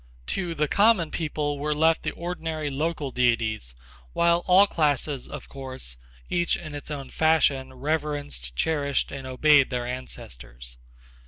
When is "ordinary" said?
2.09-2.71